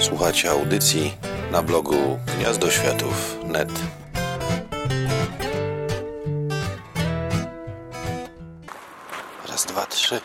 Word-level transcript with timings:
Słuchacie 0.00 0.50
audycji 0.50 1.16
na 1.50 1.62
blogu 1.62 2.18
gniazdoświatów.net. 2.36 3.68
Raz, 9.48 9.64
dwa, 9.64 9.86
trzy. 9.86 10.20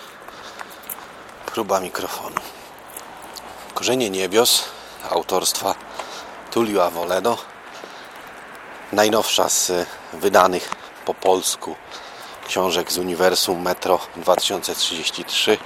Próba 1.45 1.79
mikrofonu. 1.79 2.35
Korzenie 3.73 4.09
niebios 4.09 4.63
autorstwa 5.09 5.75
Tullio 6.51 6.85
Avoledo. 6.85 7.37
Najnowsza 8.91 9.49
z 9.49 9.71
wydanych 10.13 10.75
po 11.05 11.13
polsku 11.13 11.75
książek 12.47 12.91
z 12.91 12.97
Uniwersum 12.97 13.61
Metro 13.61 13.99
2033 14.15 15.57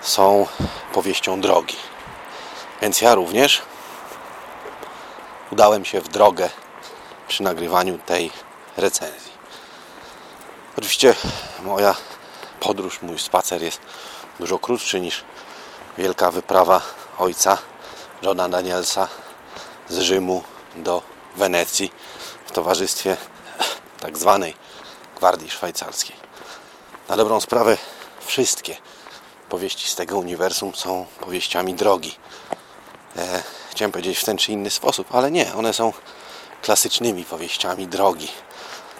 są 0.00 0.46
powieścią 0.92 1.40
drogi. 1.40 1.76
Więc 2.82 3.00
ja 3.00 3.14
również 3.14 3.62
udałem 5.52 5.84
się 5.84 6.00
w 6.00 6.08
drogę 6.08 6.50
przy 7.28 7.42
nagrywaniu 7.42 7.98
tej 7.98 8.30
recenzji. 8.76 9.32
Oczywiście 10.76 11.14
moja 11.62 11.94
podróż, 12.60 13.02
mój 13.02 13.18
spacer 13.18 13.62
jest 13.62 13.80
dużo 14.40 14.58
krótszy 14.58 15.00
niż 15.00 15.24
wielka 15.98 16.30
wyprawa 16.30 16.80
ojca 17.18 17.58
Johna 18.22 18.48
Danielsa 18.48 19.08
z 19.88 19.98
Rzymu 19.98 20.42
do 20.76 21.02
Wenecji 21.36 21.92
w 22.46 22.52
towarzystwie 22.52 23.16
tak 24.00 24.18
zwanej 24.18 24.54
Gwardii 25.16 25.50
Szwajcarskiej. 25.50 26.16
Na 27.08 27.16
dobrą 27.16 27.40
sprawę 27.40 27.76
wszystkie 28.20 28.76
powieści 29.48 29.90
z 29.90 29.94
tego 29.94 30.18
uniwersum 30.18 30.74
są 30.74 31.06
powieściami 31.20 31.74
drogi. 31.74 32.16
E, 33.18 33.42
chciałem 33.70 33.92
powiedzieć 33.92 34.18
w 34.18 34.24
ten 34.24 34.38
czy 34.38 34.52
inny 34.52 34.70
sposób, 34.70 35.14
ale 35.14 35.30
nie, 35.30 35.54
one 35.54 35.72
są 35.72 35.92
klasycznymi 36.62 37.24
powieściami 37.24 37.86
drogi. 37.86 38.28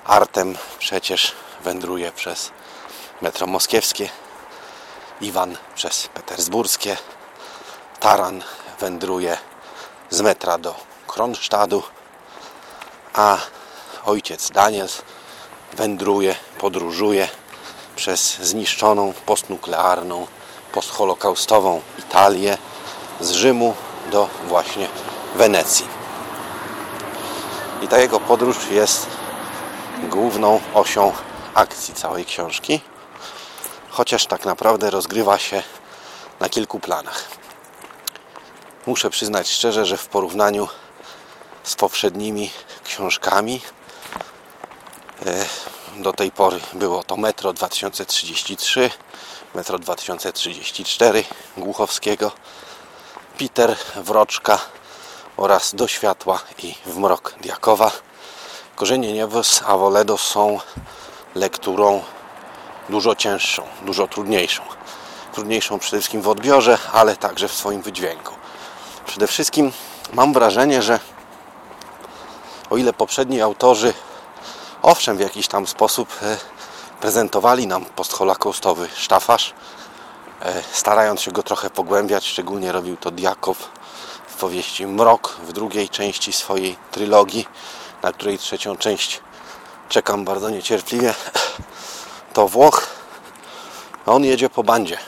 Artem 0.05 0.58
przecież 0.78 1.33
wędruje 1.64 2.12
przez 2.12 2.50
metro 3.22 3.46
moskiewskie, 3.46 4.08
Iwan 5.20 5.56
przez 5.74 6.08
petersburskie, 6.14 6.96
Taran 8.00 8.42
wędruje 8.80 9.36
z 10.11 10.20
metra 10.20 10.58
do 10.58 10.74
Kronstadtu, 11.06 11.83
a 13.14 13.39
ojciec 14.05 14.50
Daniels 14.50 15.02
wędruje, 15.72 16.34
podróżuje 16.58 17.28
przez 17.96 18.36
zniszczoną 18.36 19.12
postnuklearną, 19.27 20.27
postholokaustową 20.72 21.80
Italię 21.98 22.58
z 23.20 23.30
Rzymu 23.30 23.74
do 24.11 24.28
właśnie 24.45 24.89
Wenecji. 25.34 25.87
I 27.83 27.89
ta 27.89 27.98
jego 27.98 28.20
podróż 28.20 28.56
jest 28.70 29.06
główną 30.03 30.61
osią 30.75 31.12
akcji 31.55 31.95
całej 31.95 32.25
książki, 32.25 32.81
chociaż 33.91 34.27
tak 34.27 34.45
naprawdę 34.45 34.91
rozgrywa 34.91 35.39
się 35.39 35.62
na 36.41 36.48
kilku 36.48 36.81
planach. 36.81 37.25
Muszę 38.86 39.11
przyznać 39.11 39.51
szczerze, 39.51 39.86
że 39.86 39.97
w 39.97 40.06
porównaniu 40.06 40.69
z 41.62 41.75
poprzednimi 41.75 42.51
książkami 42.84 43.61
e, 45.27 45.45
do 45.97 46.12
tej 46.12 46.31
pory 46.31 46.61
było 46.73 47.03
to 47.03 47.17
Metro 47.17 47.53
2033, 47.53 48.91
Metro 49.55 49.79
2034 49.79 51.25
Głuchowskiego, 51.56 52.33
Peter 53.39 53.77
Wroczka 53.97 54.58
oraz 55.36 55.75
Do 55.75 55.89
światła 55.89 56.39
i 56.62 56.74
w 56.86 56.96
mrok 56.96 57.35
Diakowa. 57.40 57.90
Korzenie 58.77 59.12
Niewos 59.12 59.62
Avoledo 59.67 60.18
są 60.18 60.61
lekturą 61.35 62.02
dużo 62.89 63.14
cięższą, 63.14 63.62
dużo 63.83 64.07
trudniejszą. 64.07 64.62
Trudniejszą 65.33 65.79
przede 65.79 65.96
wszystkim 65.96 66.23
w 66.23 66.29
odbiorze, 66.29 66.79
ale 66.92 67.17
także 67.17 67.48
w 67.48 67.55
swoim 67.55 67.83
wydźwięku. 67.83 68.35
Przede 69.07 69.27
wszystkim 69.27 69.73
mam 70.12 70.33
wrażenie, 70.33 70.83
że 70.83 71.01
o 72.70 72.77
ile 72.77 72.92
poprzedni 72.92 73.41
autorzy 73.41 73.95
owszem 74.83 75.17
w 75.17 75.20
jakiś 75.20 75.48
tam 75.48 75.67
sposób 75.67 76.08
e, 76.23 76.36
prezentowali 77.01 77.67
nam 77.67 77.85
postholokaustowy 77.85 78.89
sztafasz, 78.95 79.55
starając 80.72 81.20
się 81.20 81.30
go 81.30 81.42
trochę 81.42 81.70
pogłębiać, 81.70 82.26
szczególnie 82.26 82.72
robił 82.72 82.96
to 82.96 83.10
Diakow 83.10 83.70
w 84.28 84.34
powieści 84.34 84.86
Mrok 84.86 85.36
w 85.42 85.52
drugiej 85.52 85.88
części 85.88 86.32
swojej 86.32 86.76
trylogii, 86.90 87.48
na 88.02 88.12
której 88.12 88.38
trzecią 88.38 88.76
część 88.76 89.20
czekam 89.88 90.24
bardzo 90.24 90.50
niecierpliwie, 90.50 91.14
to 92.34 92.48
Włoch 92.48 92.98
on 94.06 94.24
jedzie 94.24 94.50
po 94.50 94.64
bandzie. 94.64 94.98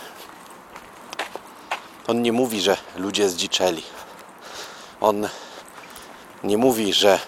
On 2.06 2.22
nie 2.22 2.32
mówi, 2.32 2.60
że 2.60 2.76
ludzie 2.97 3.28
zdziczeli. 3.28 3.82
On 5.00 5.28
nie 6.44 6.58
mówi, 6.58 6.92
że 6.92 7.20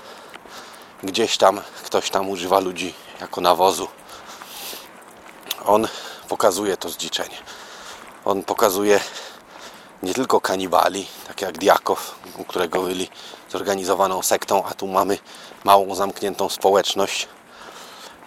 gdzieś 1.02 1.36
tam 1.36 1.60
ktoś 1.84 2.10
tam 2.10 2.30
używa 2.30 2.60
ludzi 2.60 2.94
jako 3.20 3.40
nawozu. 3.40 3.88
On 5.64 5.88
pokazuje 6.28 6.76
to 6.76 6.88
zdziczenie. 6.88 7.36
On 8.25 8.43
pokazuje 8.43 9.00
nie 10.03 10.15
tylko 10.15 10.41
kanibali, 10.41 11.06
tak 11.28 11.41
jak 11.43 11.59
Diakow, 11.59 12.15
którego 12.49 12.83
byli 12.83 13.09
zorganizowaną 13.50 14.22
sektą, 14.22 14.65
a 14.65 14.75
tu 14.75 14.87
mamy 14.87 15.19
małą, 15.65 15.94
zamkniętą 15.94 16.49
społeczność, 16.49 17.28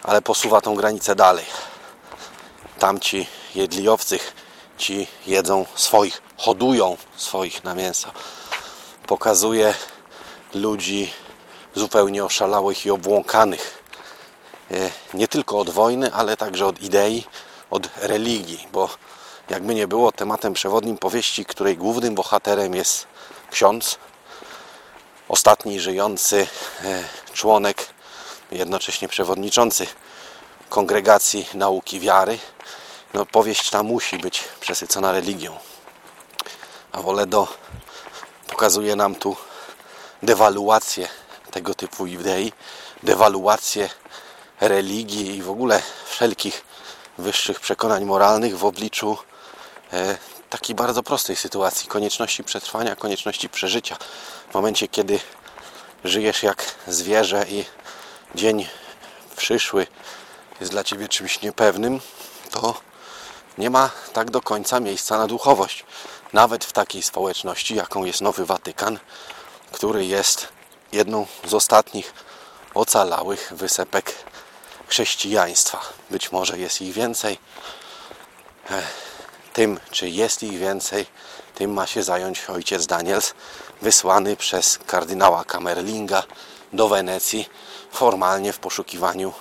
ale 0.04 0.22
posuwa 0.22 0.62
tą 0.62 0.76
granicę 0.76 1.16
dalej. 1.16 1.46
Tamci 2.80 3.28
jedli 3.56 3.90
owcych, 3.90 4.34
ci 4.78 5.08
jedzą 5.28 5.66
swoich, 5.76 6.22
hodują 6.38 6.98
swoich 7.16 7.64
na 7.64 7.76
mięso. 7.76 8.12
Pokazuje 9.08 9.74
ludzi 10.54 11.14
zupełnie 11.76 12.26
oszalałych 12.26 12.86
i 12.86 12.92
obłąkanych. 12.92 13.84
E, 14.72 14.90
nie 15.14 15.28
tylko 15.28 15.60
od 15.60 15.70
wojny, 15.70 16.14
ale 16.14 16.38
także 16.38 16.66
od 16.66 16.82
idei, 16.82 17.24
od 17.70 17.90
religii, 17.98 18.68
bo 18.72 18.90
jakby 19.50 19.76
nie 19.76 19.88
było 19.88 20.12
tematem 20.12 20.54
przewodnim 20.54 20.98
powieści, 20.98 21.46
której 21.46 21.78
głównym 21.78 22.16
bohaterem 22.16 22.76
jest 22.76 23.08
ksiądz, 23.52 23.98
ostatni 25.30 25.80
żyjący 25.80 26.48
e, 26.84 27.04
członek, 27.34 27.88
jednocześnie 28.52 29.08
przewodniczący 29.08 29.88
kongregacji 30.70 31.48
nauki 31.54 32.00
wiary. 32.00 32.40
No, 33.14 33.26
powieść 33.26 33.70
ta 33.70 33.84
musi 33.84 34.18
być 34.18 34.44
przesycona 34.60 35.12
religią. 35.12 35.58
A 36.92 37.02
Woledo 37.02 37.48
pokazuje 38.48 38.96
nam 38.96 39.16
tu 39.16 39.36
dewaluację 40.24 41.08
tego 41.52 41.74
typu 41.74 42.06
idei, 42.06 42.54
dewaluację 43.04 43.90
religii 44.62 45.38
i 45.38 45.42
w 45.42 45.50
ogóle 45.50 45.82
wszelkich 46.06 46.64
wyższych 47.18 47.60
przekonań 47.60 48.06
moralnych 48.06 48.58
w 48.58 48.66
obliczu 48.66 49.18
takiej 50.50 50.76
bardzo 50.76 51.04
prostej 51.04 51.36
sytuacji, 51.36 51.88
konieczności 51.88 52.44
przetrwania, 52.44 52.96
konieczności 52.96 53.50
przeżycia. 53.50 53.98
W 54.52 54.54
momencie, 54.54 54.88
kiedy 54.88 55.20
żyjesz 56.04 56.44
jak 56.44 56.76
zwierzę 56.88 57.46
i 57.50 57.66
dzień 58.36 58.68
przyszły 59.36 59.88
jest 60.60 60.72
dla 60.72 60.84
Ciebie 60.84 61.08
czymś 61.08 61.42
niepewnym, 61.42 62.02
to 62.52 62.82
nie 63.58 63.70
ma 63.70 63.90
tak 64.14 64.32
do 64.32 64.42
końca 64.42 64.80
miejsca 64.80 65.18
na 65.18 65.28
duchowość. 65.28 65.86
Nawet 66.34 66.66
w 66.66 66.72
takiej 66.72 67.04
społeczności, 67.04 67.76
jaką 67.76 68.06
jest 68.06 68.22
Nowy 68.22 68.46
Watykan, 68.46 69.00
który 69.72 70.06
jest 70.06 70.48
jedną 70.92 71.28
z 71.48 71.54
ostatnich 71.54 72.14
ocalałych 72.74 73.54
wysepek 73.56 74.16
chrześcijaństwa. 74.88 75.82
Być 76.10 76.32
może 76.32 76.58
jest 76.58 76.82
ich 76.82 76.94
więcej. 76.94 77.38
Tym, 79.56 79.80
czy 79.92 80.10
jest 80.10 80.44
ich 80.44 80.58
więcej, 80.58 81.06
tym 81.54 81.74
ma 81.74 81.88
się 81.88 82.04
zająć 82.04 82.46
ojciec 82.50 82.86
Daniels, 82.86 83.34
wysłany 83.82 84.36
przez 84.36 84.80
kardynała 84.88 85.44
Kamerlinga 85.44 86.24
do 86.74 86.88
Wenecji 86.88 87.50
formalnie 87.92 88.54
w 88.54 88.60
poszukiwaniu 88.60 89.34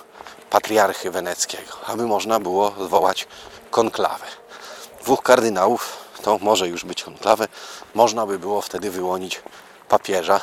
patriarchy 0.49 1.11
weneckiego, 1.11 1.73
aby 1.85 2.07
można 2.07 2.39
było 2.39 2.73
zwołać 2.85 3.27
konklawę. 3.71 4.25
Dwóch 5.01 5.23
kardynałów 5.23 5.97
to 6.21 6.37
może 6.41 6.67
już 6.67 6.85
być 6.85 7.03
konklawę, 7.03 7.47
można 7.93 8.25
by 8.25 8.39
było 8.39 8.61
wtedy 8.61 8.91
wyłonić 8.91 9.41
papieża, 9.89 10.41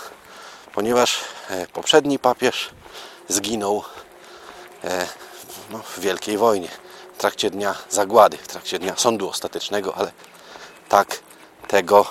ponieważ 0.75 1.21
e, 1.51 1.67
poprzedni 1.67 2.19
papież 2.19 2.71
zginął 3.29 3.85
e, 4.85 5.07
no, 5.71 5.79
w 5.79 5.99
Wielkiej 5.99 6.39
Wojnie, 6.39 6.69
trakcie 7.23 7.51
dnia 7.51 7.75
zagłady, 7.91 8.37
w 8.37 8.49
trakcie 8.49 8.79
dnia 8.79 8.97
sądu 8.97 9.29
ostatecznego, 9.29 9.95
ale 9.97 10.13
tak 10.89 11.21
tego 11.69 12.07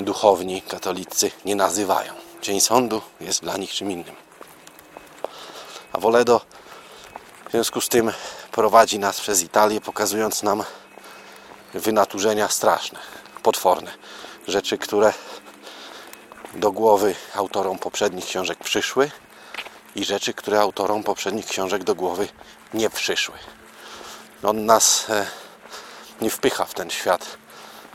duchowni 0.00 0.62
katolicy 0.62 1.30
nie 1.44 1.56
nazywają. 1.56 2.12
Dzień 2.42 2.60
sądu 2.60 3.02
jest 3.20 3.42
dla 3.42 3.56
nich 3.56 3.70
czym 3.70 3.90
innym. 3.90 4.14
A 5.92 6.00
Woledo 6.00 6.40
w 7.48 7.50
związku 7.50 7.80
z 7.80 7.88
tym 7.88 8.12
prowadzi 8.52 8.98
nas 8.98 9.20
przez 9.20 9.42
Italię, 9.42 9.80
pokazując 9.80 10.42
nam 10.42 10.64
wynaturzenia 11.74 12.48
straszne, 12.48 12.98
potworne. 13.42 13.92
Rzeczy, 14.48 14.78
które 14.78 15.12
do 16.54 16.72
głowy 16.72 17.14
autorom 17.34 17.78
poprzednich 17.78 18.26
książek 18.26 18.58
przyszły 18.58 19.10
i 19.94 20.04
rzeczy, 20.04 20.34
które 20.34 20.60
autorom 20.60 21.02
poprzednich 21.02 21.46
książek 21.46 21.84
do 21.84 21.94
głowy 21.94 22.28
nie 22.74 22.90
przyszły. 22.90 23.38
On 24.42 24.66
nas 24.66 25.06
e, 25.10 25.26
nie 26.20 26.30
wpycha 26.30 26.64
w 26.64 26.74
ten 26.74 26.90
świat 26.90 27.36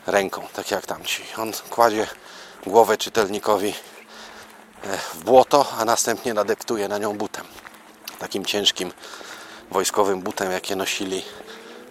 ręką, 0.08 0.48
tak 0.54 0.72
jak 0.72 0.86
tamci. 0.86 1.24
On 1.38 1.52
kładzie 1.70 2.08
głowę 2.66 2.98
czytelnikowi 2.98 3.74
e, 4.84 4.98
w 4.98 5.24
błoto, 5.24 5.66
a 5.78 5.86
następnie 5.86 6.34
nadeptuje 6.34 6.88
na 6.88 6.98
nią 6.98 7.18
butem. 7.18 7.46
Takim 8.20 8.46
ciężkim 8.46 8.92
wojskowym 9.72 10.22
butem, 10.22 10.52
jakie 10.52 10.76
nosili 10.76 11.24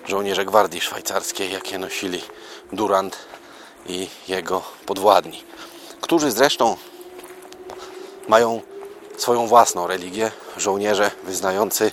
żołnierze 0.06 0.44
gwardii 0.44 0.80
szwajcarskiej, 0.80 1.52
jakie 1.52 1.78
nosili 1.78 2.22
Durand 2.72 3.16
i 3.86 4.08
jego 4.28 4.62
podwładni, 4.86 5.44
którzy 6.00 6.30
zresztą 6.30 6.76
mają 8.28 8.60
swoją 9.16 9.46
własną 9.46 9.86
religię, 9.86 10.30
żołnierze 10.56 11.10
wyznający 11.24 11.92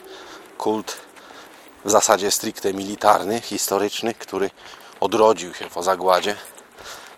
kult 0.57 0.98
w 1.85 1.91
zasadzie 1.91 2.31
stricte 2.31 2.74
militarny, 2.74 3.41
historyczny, 3.41 4.13
który 4.13 4.51
odrodził 5.00 5.53
się 5.53 5.65
po 5.65 5.83
zagładzie. 5.83 6.35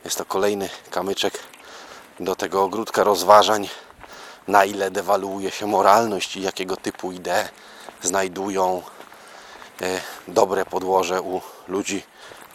Jest 0.05 0.17
to 0.17 0.25
kolejny 0.25 0.69
kamyczek 0.91 1.39
do 2.19 2.35
tego 2.35 2.63
ogródka 2.63 3.03
rozważań, 3.03 3.69
na 4.47 4.65
ile 4.65 4.91
dewaluuje 4.91 5.51
się 5.51 5.67
moralność 5.67 6.35
i 6.35 6.41
jakiego 6.41 6.77
typu 6.77 7.11
idee 7.11 7.49
znajdują 8.01 8.81
e, 9.81 10.01
dobre 10.27 10.65
podłoże 10.65 11.21
u 11.21 11.41
ludzi 11.67 12.03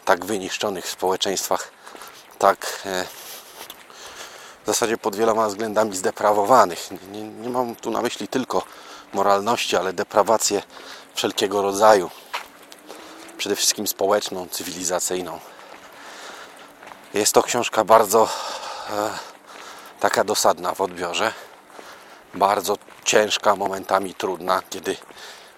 tak 0.05 0.25
wyniszczonych 0.25 0.85
w 0.85 0.91
społeczeństwach, 0.91 1.71
tak 2.39 2.83
e, 2.87 3.05
w 4.63 4.67
zasadzie 4.67 4.99
pod 4.99 5.17
wieloma 5.17 5.49
względami 5.49 5.97
zdeprawowanych. 5.97 6.89
Nie, 7.13 7.23
nie 7.23 7.49
mam 7.49 7.77
tu 7.77 7.91
na 7.91 8.03
myśli 8.03 8.29
tylko 8.29 8.63
moralności, 9.13 9.77
ale 9.77 9.93
deprawację 9.93 10.63
wszelkiego 11.21 11.63
rodzaju. 11.63 12.11
Przede 13.39 13.57
wszystkim 13.57 13.87
społeczną, 13.87 14.49
cywilizacyjną. 14.49 15.41
Jest 17.15 17.33
to 17.33 17.43
książka 17.43 17.85
bardzo 17.85 18.29
e, 18.91 19.11
taka 20.01 20.25
dosadna 20.25 20.75
w 20.75 20.81
odbiorze. 20.81 21.33
Bardzo 22.35 22.77
ciężka, 23.05 23.57
momentami 23.57 24.15
trudna, 24.15 24.63
kiedy 24.71 24.97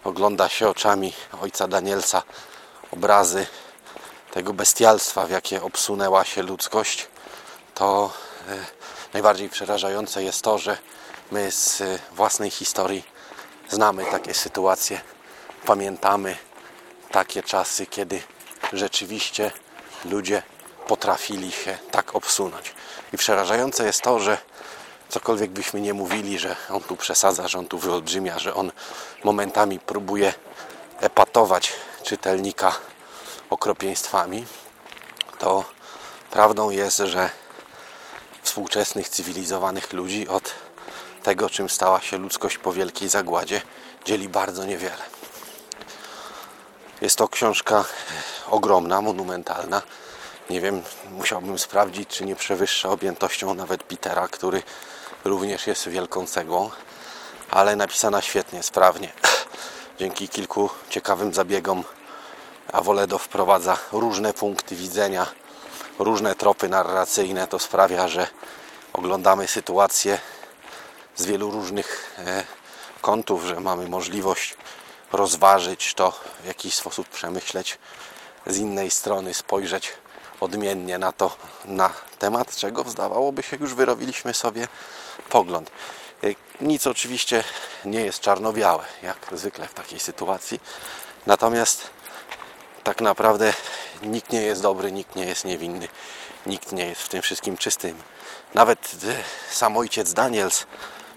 ogląda 0.05 0.49
się 0.49 0.69
oczami 0.69 1.13
ojca 1.43 1.69
Danielsa 1.69 2.23
obrazy 2.91 3.47
tego 4.31 4.53
bestialstwa, 4.53 5.27
w 5.27 5.31
jakie 5.31 5.63
obsunęła 5.63 6.25
się 6.25 6.43
ludzkość, 6.43 7.09
to 7.75 8.11
e, 8.49 8.65
najbardziej 9.13 9.49
przerażające 9.49 10.23
jest 10.23 10.43
to, 10.43 10.59
że 10.59 10.79
my 11.31 11.53
z 11.53 11.81
e, 11.81 11.99
własnej 12.13 12.51
historii 12.51 13.05
znamy 13.69 14.05
takie 14.05 14.35
sytuacje, 14.35 15.01
pamiętamy 15.67 16.37
takie 17.11 17.43
czasy, 17.43 17.87
kiedy 17.87 18.23
rzeczywiście 18.73 19.51
ludzie 20.05 20.43
potrafili 20.87 21.53
się 21.53 21.79
tak 21.91 22.15
obsunąć. 22.15 22.75
I 23.13 23.17
przerażające 23.17 23.85
jest 23.87 24.03
to, 24.03 24.21
że 24.21 24.39
cokolwiek 25.09 25.51
byśmy 25.51 25.81
nie 25.81 25.95
mówili, 25.95 26.39
że 26.39 26.57
on 26.71 26.81
tu 26.81 26.97
przesadza, 26.97 27.49
że 27.49 27.59
on 27.59 27.67
tu 27.67 27.79
wyolbrzymia, 27.79 28.39
że 28.39 28.55
on 28.55 28.73
momentami 29.25 29.79
próbuje 29.79 30.35
epatować 31.01 31.73
czytelnika 32.03 32.73
okropieństwami, 33.51 34.47
to 35.39 35.65
prawdą 36.31 36.71
jest, 36.71 36.99
że 36.99 37.31
współczesnych, 38.43 39.09
cywilizowanych 39.09 39.93
ludzi 39.93 40.29
od 40.29 40.55
tego, 41.23 41.51
czym 41.51 41.69
stała 41.69 42.01
się 42.01 42.19
ludzkość 42.19 42.59
po 42.59 42.73
wielkiej 42.73 43.09
zagładzie, 43.09 43.63
dzieli 44.05 44.29
bardzo 44.29 44.65
niewiele. 44.65 45.22
Jest 47.03 47.17
to 47.17 47.29
książka 47.29 47.85
ogromna, 48.51 49.01
monumentalna. 49.01 49.83
Nie 50.51 50.61
wiem, 50.61 50.83
musiałbym 51.11 51.59
sprawdzić, 51.59 52.09
czy 52.09 52.25
nie 52.25 52.37
przewyższa 52.37 52.89
objętością 52.89 53.55
nawet 53.55 53.83
Petera, 53.83 54.29
który 54.29 54.63
również 55.25 55.67
jest 55.67 55.89
wielką 55.89 56.27
cegłą, 56.27 56.71
ale 57.51 57.77
napisana 57.77 58.23
świetnie, 58.23 58.63
sprawnie. 58.63 59.13
Dzięki 59.99 60.29
kilku 60.29 60.71
ciekawym 60.91 61.35
zabiegom 61.35 61.85
Avoledo 62.73 63.19
wprowadza 63.19 63.77
różne 63.93 64.35
punkty 64.35 64.77
widzenia, 64.77 65.27
różne 65.99 66.35
tropy 66.35 66.69
narracyjne. 66.69 67.49
To 67.49 67.59
sprawia, 67.59 68.09
że 68.09 68.27
oglądamy 68.93 69.49
sytuację 69.49 70.19
z 71.17 71.25
wielu 71.25 71.51
różnych 71.51 72.17
e, 72.19 72.45
kątów, 73.01 73.45
że 73.45 73.61
mamy 73.61 73.89
możliwość 73.89 74.57
rozważyć 75.13 75.95
to, 75.95 76.13
w 76.43 76.47
jakiś 76.47 76.75
sposób 76.75 77.09
przemyśleć 77.09 77.79
z 78.47 78.57
innej 78.57 78.91
strony, 78.91 79.35
spojrzeć 79.35 79.93
odmiennie 80.41 80.99
na 80.99 81.13
to, 81.13 81.37
na 81.65 81.91
temat, 82.19 82.57
czego 82.57 82.85
zdawałoby 82.85 83.43
się 83.43 83.57
już 83.57 83.75
wyrobiliśmy 83.75 84.35
sobie 84.35 84.69
pogląd. 85.29 85.71
E, 86.25 86.27
nic 86.61 86.87
oczywiście 86.87 87.45
nie 87.85 88.01
jest 88.01 88.21
czarno-białe, 88.21 88.85
jak 89.03 89.17
zwykle 89.33 89.69
w 89.69 89.75
takiej 89.75 90.01
sytuacji. 90.01 90.61
Natomiast 91.27 91.91
tak 92.85 93.01
naprawdę 93.01 93.53
nikt 94.03 94.33
nie 94.33 94.43
jest 94.43 94.63
dobry, 94.63 94.93
nikt 94.93 95.17
nie 95.17 95.25
jest 95.25 95.45
niewinny, 95.45 95.89
nikt 96.47 96.73
nie 96.73 96.87
jest 96.87 97.03
w 97.03 97.09
tym 97.09 97.23
wszystkim 97.23 97.57
czystym. 97.57 98.03
Nawet 98.55 98.97
e, 99.09 99.55
sam 99.55 99.77
ojciec 99.77 100.13
Daniels, 100.13 100.67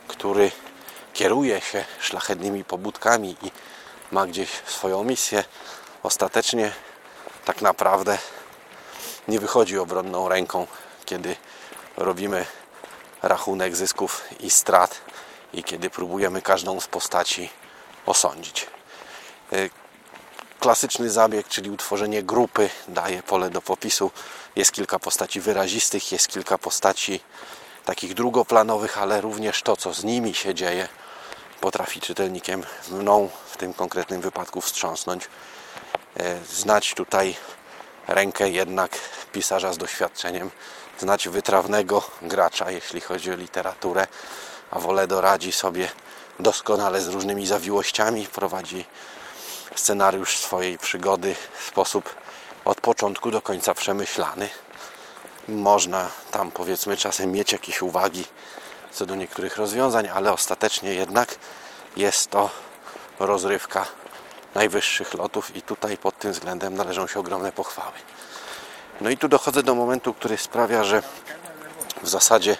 który 0.07 0.51
kieruje 1.13 1.61
się 1.61 1.85
szlachetnymi 1.99 2.63
pobudkami 2.63 3.35
i 3.41 3.51
ma 4.11 4.27
gdzieś 4.27 4.49
swoją 4.65 5.03
misję, 5.03 5.43
ostatecznie 6.03 6.71
tak 7.45 7.61
naprawdę 7.61 8.17
nie 9.27 9.39
wychodzi 9.39 9.77
obronną 9.77 10.29
ręką, 10.29 10.67
kiedy 11.05 11.35
robimy 11.97 12.45
rachunek 13.21 13.75
zysków 13.75 14.23
i 14.39 14.49
strat 14.49 15.01
i 15.53 15.63
kiedy 15.63 15.89
próbujemy 15.89 16.41
każdą 16.41 16.79
z 16.79 16.87
postaci 16.87 17.49
osądzić. 18.05 18.67
E, 19.51 19.69
klasyczny 20.59 21.09
zabieg, 21.09 21.47
czyli 21.47 21.69
utworzenie 21.69 22.23
grupy, 22.23 22.69
daje 22.87 23.23
pole 23.23 23.49
do 23.49 23.61
popisu. 23.61 24.11
Jest 24.55 24.71
kilka 24.71 24.99
postaci 24.99 25.41
wyrazistych, 25.41 26.11
jest 26.11 26.27
kilka 26.27 26.57
postaci 26.57 27.19
takich 27.85 28.13
drugoplanowych, 28.13 28.97
ale 28.97 29.21
również 29.21 29.61
to, 29.61 29.77
co 29.77 29.93
z 29.93 30.03
nimi 30.03 30.33
się 30.33 30.53
dzieje, 30.53 30.87
potrafi 31.65 32.01
czytelnikiem 32.01 32.63
mną 32.91 33.29
w 33.45 33.57
tym 33.57 33.73
konkretnym 33.73 34.21
wypadku 34.21 34.61
wstrząsnąć. 34.61 35.29
E, 36.17 36.39
znać 36.45 36.93
tutaj 36.93 37.35
rękę 38.07 38.49
jednak 38.49 38.91
pisarza 39.31 39.73
z 39.73 39.77
doświadczeniem, 39.77 40.51
znać 40.99 41.27
wytrawnego 41.29 42.03
gracza, 42.21 42.71
jeśli 42.71 43.01
chodzi 43.01 43.31
o 43.31 43.35
literaturę, 43.35 44.07
a 44.71 44.79
Woledo 44.79 45.21
radzi 45.21 45.51
sobie 45.51 45.89
doskonale 46.39 47.01
z 47.01 47.07
różnymi 47.07 47.47
zawiłościami, 47.47 48.27
prowadzi 48.27 48.85
scenariusz 49.75 50.37
swojej 50.37 50.77
przygody 50.77 51.35
w 51.59 51.63
sposób 51.63 52.15
od 52.65 52.81
początku 52.81 53.31
do 53.31 53.41
końca 53.41 53.73
przemyślany. 53.73 54.49
Można 55.47 56.09
tam 56.31 56.51
powiedzmy 56.51 56.97
czasem 56.97 57.31
mieć 57.31 57.51
jakieś 57.51 57.81
uwagi 57.81 58.25
co 58.95 59.05
do 59.05 59.15
niektórych 59.15 59.57
rozwiązań, 59.57 60.07
ale 60.07 60.33
ostatecznie 60.33 60.93
jednak 60.93 61.35
jest 61.97 62.29
to 62.29 62.49
rozrywka 63.19 63.85
najwyższych 64.55 65.13
lotów 65.13 65.55
i 65.55 65.61
tutaj 65.61 65.97
pod 65.97 66.19
tym 66.19 66.31
względem 66.31 66.75
należą 66.75 67.07
się 67.07 67.19
ogromne 67.19 67.51
pochwały. 67.51 67.93
No 69.01 69.09
i 69.09 69.17
tu 69.17 69.27
dochodzę 69.27 69.63
do 69.63 69.75
momentu, 69.75 70.13
który 70.13 70.37
sprawia, 70.37 70.83
że 70.83 71.03
w 72.03 72.09
zasadzie 72.09 72.57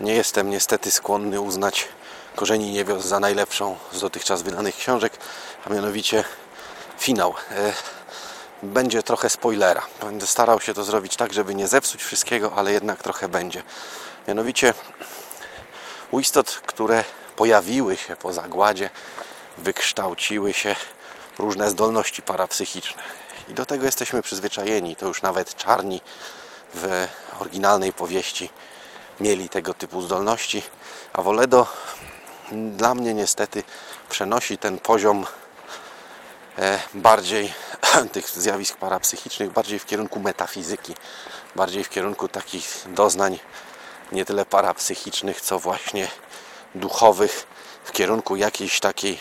nie 0.00 0.14
jestem 0.14 0.50
niestety 0.50 0.90
skłonny 0.90 1.40
uznać 1.40 1.88
Korzeni 2.36 2.72
Niewios 2.72 3.04
za 3.04 3.20
najlepszą 3.20 3.76
z 3.92 4.00
dotychczas 4.00 4.42
wydanych 4.42 4.76
książek, 4.76 5.12
a 5.64 5.70
mianowicie 5.70 6.24
finał. 6.98 7.34
E, 7.50 7.72
będzie 8.62 9.02
trochę 9.02 9.30
spoilera. 9.30 9.82
Będę 10.00 10.26
starał 10.26 10.60
się 10.60 10.74
to 10.74 10.84
zrobić 10.84 11.16
tak, 11.16 11.32
żeby 11.32 11.54
nie 11.54 11.68
zepsuć 11.68 12.02
wszystkiego, 12.02 12.52
ale 12.56 12.72
jednak 12.72 13.02
trochę 13.02 13.28
będzie. 13.28 13.62
Mianowicie 14.28 14.74
u 16.12 16.20
istot, 16.20 16.62
które 16.66 17.04
pojawiły 17.36 17.96
się 17.96 18.16
po 18.16 18.32
zagładzie, 18.32 18.90
wykształciły 19.58 20.52
się 20.52 20.76
różne 21.38 21.70
zdolności 21.70 22.22
parapsychiczne. 22.22 23.02
I 23.48 23.54
do 23.54 23.66
tego 23.66 23.84
jesteśmy 23.84 24.22
przyzwyczajeni. 24.22 24.96
To 24.96 25.06
już 25.06 25.22
nawet 25.22 25.56
czarni 25.56 26.00
w 26.74 27.08
oryginalnej 27.40 27.92
powieści 27.92 28.50
mieli 29.20 29.48
tego 29.48 29.74
typu 29.74 30.02
zdolności, 30.02 30.62
a 31.12 31.22
Woledo 31.22 31.66
dla 32.52 32.94
mnie 32.94 33.14
niestety 33.14 33.62
przenosi 34.08 34.58
ten 34.58 34.78
poziom 34.78 35.26
e, 36.58 36.80
bardziej 36.94 37.52
tych 38.12 38.28
zjawisk 38.28 38.76
parapsychicznych, 38.76 39.50
bardziej 39.50 39.78
w 39.78 39.86
kierunku 39.86 40.20
metafizyki, 40.20 40.94
bardziej 41.56 41.84
w 41.84 41.88
kierunku 41.88 42.28
takich 42.28 42.84
doznań 42.86 43.38
nie 44.12 44.24
tyle 44.24 44.44
parapsychicznych, 44.44 45.40
co 45.40 45.58
właśnie 45.58 46.08
duchowych, 46.74 47.46
w 47.84 47.92
kierunku 47.92 48.36
jakiejś 48.36 48.80
takiej 48.80 49.18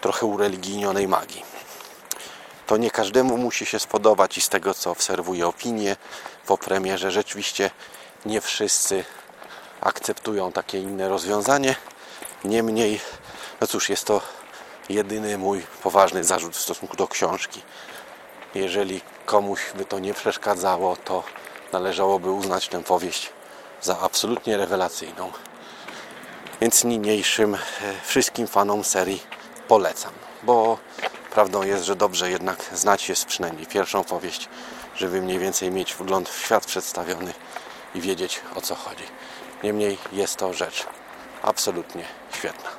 trochę 0.00 0.26
ureligijnionej 0.26 1.08
magii. 1.08 1.42
To 2.66 2.76
nie 2.76 2.90
każdemu 2.90 3.36
musi 3.36 3.66
się 3.66 3.78
spodobać 3.78 4.38
i 4.38 4.40
z 4.40 4.48
tego 4.48 4.74
co 4.74 4.90
obserwuję 4.90 5.46
opinie 5.46 5.96
po 6.46 6.58
premierze 6.58 7.10
rzeczywiście 7.10 7.70
nie 8.26 8.40
wszyscy 8.40 9.04
akceptują 9.80 10.52
takie 10.52 10.78
inne 10.78 11.08
rozwiązanie. 11.08 11.74
Niemniej, 12.44 13.00
no 13.60 13.66
cóż, 13.66 13.88
jest 13.88 14.04
to 14.04 14.20
jedyny 14.88 15.38
mój 15.38 15.66
poważny 15.82 16.24
zarzut 16.24 16.56
w 16.56 16.60
stosunku 16.60 16.96
do 16.96 17.08
książki. 17.08 17.62
Jeżeli 18.54 19.00
komuś 19.26 19.60
by 19.74 19.84
to 19.84 19.98
nie 19.98 20.14
przeszkadzało, 20.14 20.96
to 20.96 21.24
należałoby 21.72 22.30
uznać 22.30 22.68
tę 22.68 22.82
powieść 22.82 23.32
za 23.82 23.98
absolutnie 24.00 24.56
rewelacyjną. 24.56 25.32
Więc 26.60 26.84
niniejszym 26.84 27.54
e, 27.54 27.58
wszystkim 28.02 28.46
fanom 28.46 28.84
serii 28.84 29.22
polecam, 29.68 30.12
bo 30.42 30.78
prawdą 31.30 31.62
jest, 31.62 31.84
że 31.84 31.96
dobrze 31.96 32.30
jednak 32.30 32.64
znać 32.74 33.08
jest 33.08 33.24
przynajmniej 33.24 33.66
pierwszą 33.66 34.04
powieść, 34.04 34.48
żeby 34.96 35.22
mniej 35.22 35.38
więcej 35.38 35.70
mieć 35.70 35.94
wgląd 35.94 36.28
w 36.28 36.44
świat 36.44 36.66
przedstawiony 36.66 37.34
i 37.94 38.00
wiedzieć 38.00 38.40
o 38.54 38.60
co 38.60 38.74
chodzi. 38.74 39.04
Niemniej 39.62 39.98
jest 40.12 40.36
to 40.36 40.52
rzecz 40.52 40.86
absolutnie 41.42 42.04
świetna. 42.32 42.70